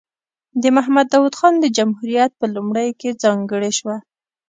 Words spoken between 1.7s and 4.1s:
جمهوریت په لومړیو کې ځانګړې شوه.